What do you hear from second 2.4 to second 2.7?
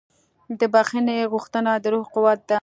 ده.